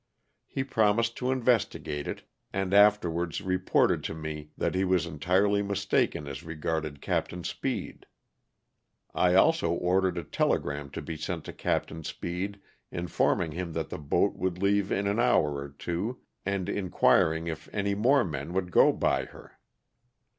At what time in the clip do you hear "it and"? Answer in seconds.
2.07-2.73